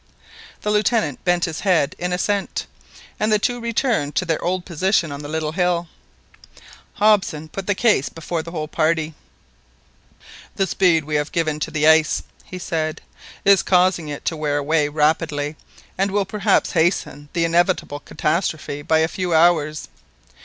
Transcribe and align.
The 0.63 0.71
Lieutenant 0.71 1.23
bent 1.23 1.45
his 1.45 1.59
head 1.59 1.93
in 1.99 2.11
assent, 2.11 2.65
and 3.19 3.31
the 3.31 3.37
two 3.37 3.59
returned 3.61 4.15
to 4.15 4.25
their 4.25 4.43
old 4.43 4.65
position 4.65 5.11
on 5.11 5.21
the 5.21 5.27
little 5.29 5.51
hill. 5.51 5.89
Hobson 6.93 7.49
put 7.49 7.67
the 7.67 7.75
case 7.75 8.09
before 8.09 8.41
the 8.41 8.49
whole 8.49 8.67
party. 8.67 9.13
"The 10.55 10.65
speed 10.65 11.03
we 11.05 11.13
have 11.17 11.31
given 11.31 11.59
to 11.59 11.69
the 11.69 11.85
ice," 11.87 12.23
he 12.43 12.57
said, 12.57 13.01
"is 13.45 13.61
causing 13.61 14.07
it 14.07 14.25
to 14.25 14.35
wear 14.35 14.57
away 14.57 14.89
rapidly, 14.89 15.55
and 15.99 16.09
will 16.09 16.25
perhaps 16.25 16.71
hasten 16.71 17.29
the 17.33 17.45
inevitable 17.45 17.99
catastrophe 17.99 18.81
by 18.81 18.97
a 19.01 19.07
few 19.07 19.35
hours. 19.35 19.87